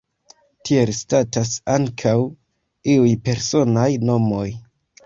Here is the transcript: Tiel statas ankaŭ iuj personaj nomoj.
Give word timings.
Tiel 0.69 0.91
statas 0.99 1.53
ankaŭ 1.75 2.15
iuj 2.95 3.17
personaj 3.31 3.89
nomoj. 4.11 4.47